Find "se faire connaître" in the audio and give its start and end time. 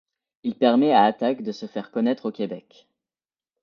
1.51-2.25